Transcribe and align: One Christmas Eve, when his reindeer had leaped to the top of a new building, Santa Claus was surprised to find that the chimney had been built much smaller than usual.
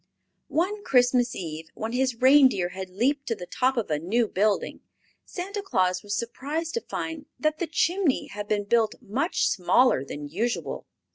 One 0.47 0.83
Christmas 0.83 1.35
Eve, 1.35 1.67
when 1.75 1.91
his 1.91 2.15
reindeer 2.15 2.69
had 2.69 2.89
leaped 2.89 3.27
to 3.27 3.35
the 3.35 3.45
top 3.45 3.77
of 3.77 3.91
a 3.91 3.99
new 3.99 4.27
building, 4.27 4.81
Santa 5.25 5.61
Claus 5.61 6.01
was 6.01 6.15
surprised 6.17 6.73
to 6.73 6.81
find 6.81 7.27
that 7.39 7.59
the 7.59 7.67
chimney 7.67 8.25
had 8.25 8.47
been 8.47 8.63
built 8.63 8.95
much 8.99 9.47
smaller 9.47 10.03
than 10.03 10.27
usual. 10.27 10.87